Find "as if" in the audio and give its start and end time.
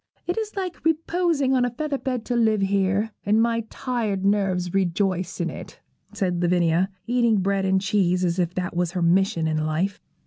8.25-8.55